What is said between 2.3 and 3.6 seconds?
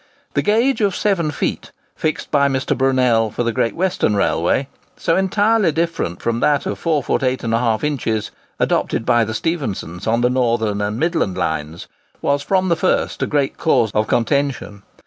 by Mr. Brunel for the